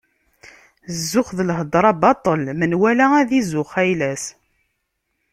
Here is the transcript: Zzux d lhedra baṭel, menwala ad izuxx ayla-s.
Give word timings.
Zzux 0.97 1.29
d 1.37 1.39
lhedra 1.49 1.91
baṭel, 2.01 2.41
menwala 2.59 3.05
ad 3.19 3.29
izuxx 3.39 3.73
ayla-s. 3.83 4.25